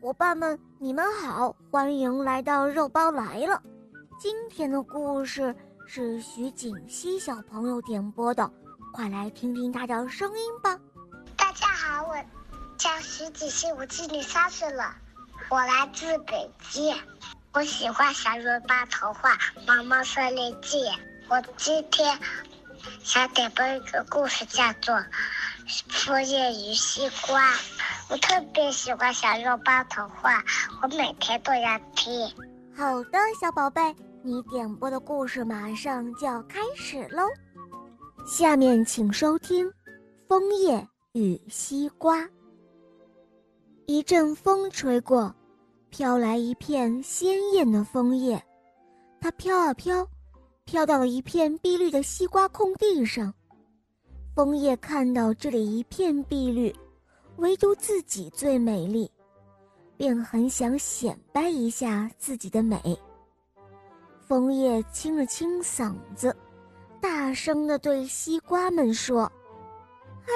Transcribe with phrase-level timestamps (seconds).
[0.00, 3.60] 伙伴们，你们好，欢迎来到肉包来了。
[4.18, 5.54] 今天的故事
[5.86, 8.48] 是徐锦熙小朋友点播的，
[8.92, 10.78] 快来听听他的声音吧。
[11.36, 12.16] 大家好，我
[12.76, 14.94] 叫徐锦熙，我今年三岁了，
[15.48, 16.96] 我来自北京，
[17.52, 19.34] 我喜欢《小肉包童话》
[19.66, 20.78] 《毛毛森林记》。
[21.28, 22.16] 我今天
[23.02, 24.94] 想点播一个故事，叫做
[25.88, 27.52] 《枫叶与西瓜》。
[28.10, 30.40] 我特别喜欢《小肉包童话》，
[30.82, 32.10] 我每天都要听。
[32.74, 37.22] 好的，小宝贝，你点播的故事马上就要开始喽。
[38.26, 39.66] 下面请收听
[40.26, 42.16] 《枫叶与西瓜》。
[43.84, 45.34] 一阵风吹过，
[45.90, 48.42] 飘来一片鲜艳的枫叶，
[49.20, 50.06] 它飘啊飘，
[50.64, 53.34] 飘到了一片碧绿的西瓜空地上。
[54.34, 56.74] 枫叶看到这里一片碧绿。
[57.38, 59.08] 唯独自己最美丽，
[59.96, 62.98] 便很想显摆一下自己的美。
[64.26, 66.36] 枫叶清了清嗓子，
[67.00, 69.30] 大声地对西瓜们说
[70.26, 70.32] ：“嘿，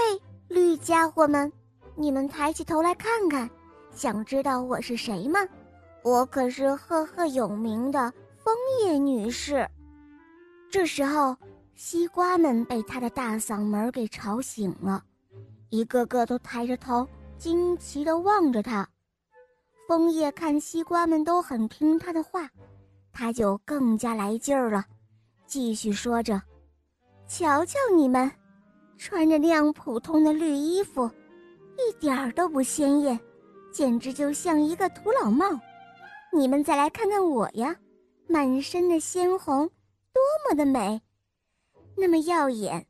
[0.47, 1.53] 绿家伙们，
[1.97, 3.51] 你们抬起头来看看，
[3.91, 5.41] 想知道我是谁吗？
[6.05, 9.69] 我可是赫赫有名的枫叶女士。”
[10.71, 11.37] 这时候，
[11.75, 15.03] 西瓜们被他的大嗓门给吵醒了。
[15.73, 18.87] 一个个都抬着头，惊奇地望着他。
[19.89, 22.47] 枫叶看西瓜们都很听他的话，
[23.11, 24.85] 他就更加来劲儿了，
[25.47, 26.43] 继续说着
[27.27, 28.31] ：“瞧瞧你们，
[28.99, 31.11] 穿着那样普通的绿衣服，
[31.79, 33.19] 一点儿都不鲜艳，
[33.73, 35.47] 简直就像一个土老帽。
[36.35, 37.75] 你们再来看看我呀，
[38.29, 39.67] 满身的鲜红，
[40.13, 41.01] 多么的美，
[41.97, 42.87] 那么耀眼。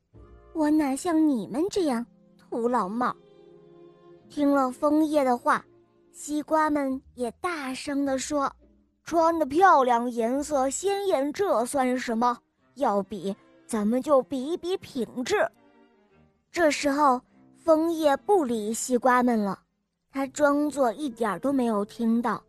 [0.53, 2.05] 我哪像你们这样？”
[2.53, 3.17] 土老帽。
[4.29, 5.65] 听了枫叶的话，
[6.13, 8.55] 西瓜们也大声地说
[9.05, 12.39] ：“穿的漂亮，颜色鲜艳，这算什么？
[12.75, 13.35] 要比，
[13.67, 15.51] 咱们就比一比品质。”
[16.53, 17.19] 这时候，
[17.57, 19.59] 枫叶不理西瓜们了，
[20.11, 22.43] 他装作一点都没有听到，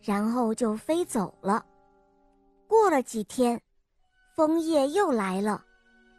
[0.00, 1.66] 然后就飞走了。
[2.68, 3.60] 过了几天，
[4.36, 5.64] 枫叶又来了，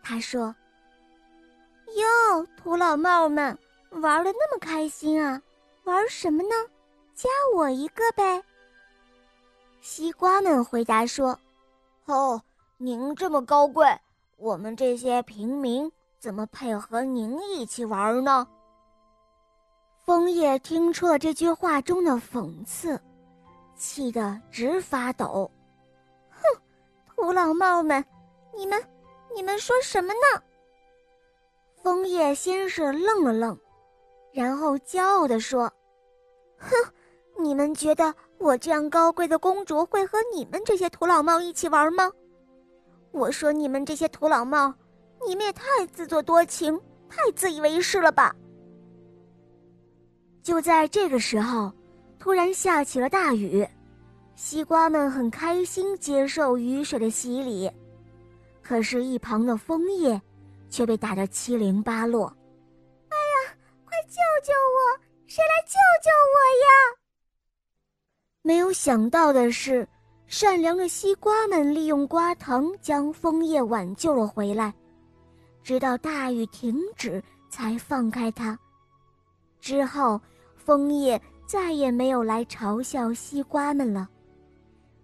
[0.04, 0.54] 他说。
[2.00, 3.58] 哟，土老帽们
[3.92, 5.42] 玩的那么开心啊！
[5.84, 6.50] 玩什么呢？
[7.14, 8.44] 加我一个呗。
[9.82, 11.38] 西瓜们回答说
[12.06, 12.42] ：“哦，
[12.78, 13.86] 您这么高贵，
[14.38, 18.48] 我们这些平民怎么配合您一起玩呢？”
[20.06, 23.00] 枫叶听出了这句话中的讽刺，
[23.76, 25.50] 气得直发抖。
[26.30, 26.42] 哼，
[27.08, 28.04] 土老帽们，
[28.56, 28.84] 你们，
[29.36, 30.44] 你们说什么呢？
[31.82, 33.58] 枫叶先是愣了愣，
[34.34, 35.72] 然后骄傲地说
[36.60, 36.70] ：“哼，
[37.40, 42.12] 你们觉得我这样高贵的公主会和你们这些土老帽一起玩吗？
[43.12, 44.74] 我说你们这些土老帽，
[45.26, 48.36] 你们也太自作多情，太自以为是了吧！”
[50.44, 51.72] 就在这个时候，
[52.20, 53.68] 突然下起了大雨，
[54.36, 57.72] 西瓜们很开心接受雨水的洗礼，
[58.62, 60.22] 可是，一旁的枫叶。
[60.70, 62.28] 却被打得七零八落。
[63.10, 65.00] 哎呀，快救救我！
[65.28, 67.00] 谁来救救我呀？
[68.42, 69.88] 没有想到的是，
[70.28, 74.74] 善良的西瓜们利用瓜藤将枫叶挽救了回来，
[75.62, 78.58] 直到大雨停止才放开它。
[79.60, 80.20] 之后，
[80.56, 84.08] 枫叶再也没有来嘲笑西瓜们了。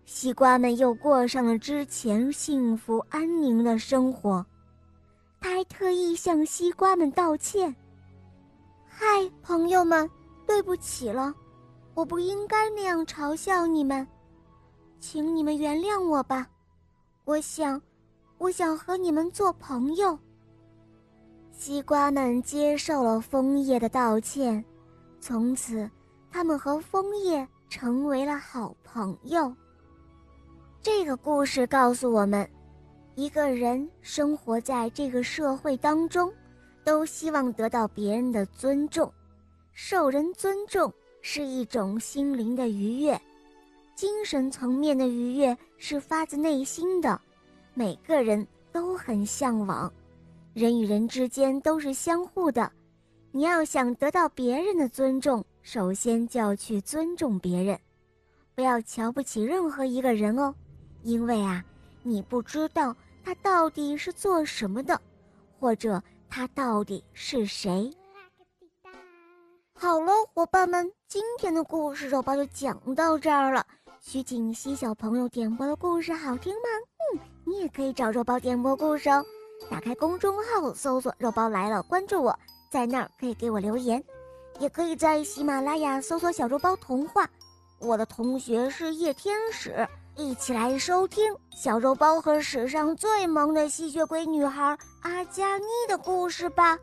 [0.06, 4.46] 西瓜们又过上了之前幸福安宁的生活。
[5.46, 7.74] 他还特意向西瓜们道歉。
[8.88, 9.06] 嗨，
[9.44, 10.10] 朋友们，
[10.48, 11.32] 对不起了，
[11.94, 14.08] 我不应该那样嘲笑你们，
[15.00, 16.48] 请你们原谅我吧。
[17.26, 17.80] 我想，
[18.40, 20.18] 我想和你们做朋友。
[21.52, 24.66] 西瓜们接受了枫叶的道歉，
[25.20, 25.88] 从此，
[26.32, 29.56] 他们和枫叶成为了好朋友。
[30.82, 32.50] 这个故事告诉我们。
[33.16, 36.30] 一个人生活在这个社会当中，
[36.84, 39.10] 都希望得到别人的尊重，
[39.72, 43.20] 受人尊重是一种心灵的愉悦，
[43.96, 47.18] 精神层面的愉悦是发自内心的，
[47.74, 49.92] 每个人都很向往。
[50.54, 52.70] 人与人之间都是相互的，
[53.32, 57.80] 你要想得到别人的尊重，首先就要去尊重别人，
[58.56, 60.54] 不要瞧不起任何一个人哦，
[61.04, 61.64] 因为啊，
[62.04, 62.94] 你不知道。
[63.26, 65.02] 他到底是做什么的，
[65.60, 66.00] 或者
[66.30, 67.92] 他到底是谁？
[69.74, 73.66] 好了，伙伴们，今天的故事肉包就讲到这儿了。
[74.00, 76.70] 徐锦熙小朋友点播的故事好听吗？
[77.16, 79.26] 嗯，你也可以找肉包点播故事哦。
[79.72, 82.38] 打开公众号搜索“肉包来了”，关注我，
[82.70, 84.04] 在那儿可以给我留言，
[84.60, 87.28] 也可以在喜马拉雅搜索“小肉包童话”。
[87.82, 89.88] 我的同学是叶天使，
[90.18, 96.78] 一起来收听小肉包和史上最萌的吸血鬼女孩阿加妮的故事吧。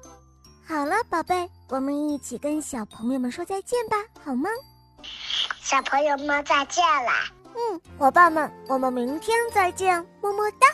[0.67, 4.51] 好了，宝贝，我们一起跟小朋友们说再见吧，好吗？
[5.61, 7.25] 小朋友们再见啦！
[7.55, 10.67] 嗯，伙伴们，我们明天再见，么么哒。